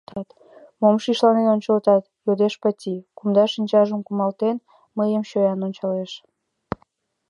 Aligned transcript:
—Мом 0.81 0.95
шишланен 1.03 1.47
ончылтат?— 1.55 2.03
йодеш 2.25 2.53
Патай, 2.61 2.97
кумда 3.17 3.43
шинчажым 3.53 4.01
кумалтен, 4.03 4.55
мыйым 4.97 5.23
чоян 5.29 5.59
ончалеш. 5.67 6.11